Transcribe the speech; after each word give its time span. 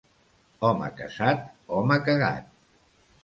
Home 0.69 0.87
casat, 1.01 1.45
home 1.79 1.99
cagat. 2.09 2.51